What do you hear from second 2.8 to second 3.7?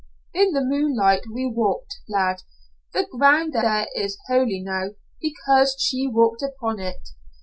the ground